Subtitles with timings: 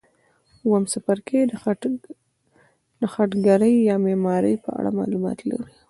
[0.63, 1.39] اووم څپرکی
[3.01, 5.71] د خټګرۍ یا معمارۍ په اړه معلومات لري.